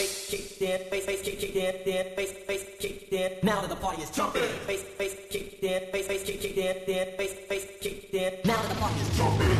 face, 0.00 0.30
keep 0.30 0.58
dead, 0.58 0.90
face, 0.90 1.04
face, 1.04 1.22
keep, 1.22 1.38
keep 1.38 1.54
dead, 1.54 1.84
dead, 1.84 2.16
face, 2.16 2.32
face, 2.32 2.64
keep 2.78 3.10
dead. 3.10 3.42
Now 3.42 3.60
that 3.60 3.68
the 3.68 3.76
party 3.76 4.02
is 4.02 4.10
jumping, 4.10 4.42
face, 4.66 4.82
face, 4.82 5.16
keep 5.30 5.60
dead, 5.60 5.92
face, 5.92 6.06
face, 6.06 6.22
keep, 6.22 6.40
keep 6.40 6.56
dead, 6.56 6.86
dead, 6.86 7.16
face, 7.18 7.34
face, 7.48 7.66
keep 7.80 8.10
dead. 8.12 8.40
Now 8.44 8.60
that 8.62 8.68
the 8.70 8.80
party 8.80 9.00
is 9.00 9.16
jumping. 9.18 9.59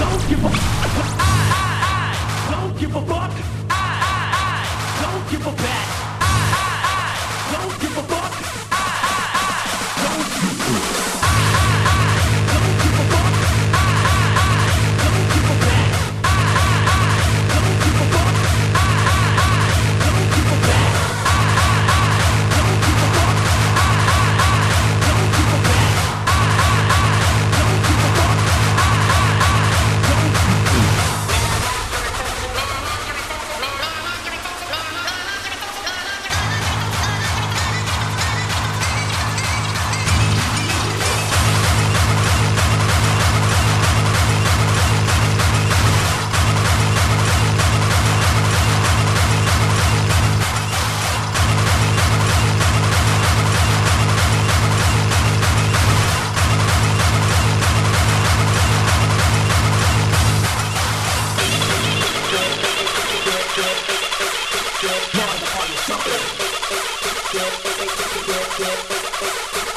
Don't 0.00 0.28
give 0.28 0.44
up. 0.44 0.99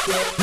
Yeah. 0.05 0.42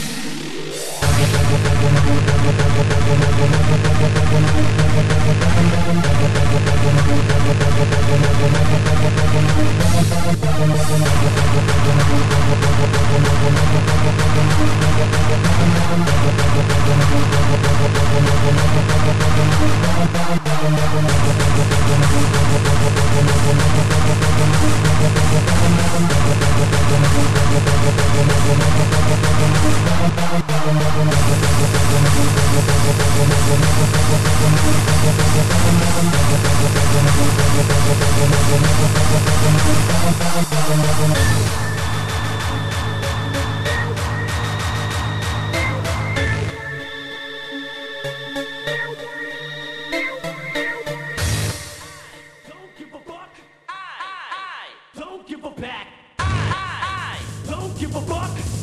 give 57.91 58.03
a 58.03 58.05
fuck? 58.05 58.60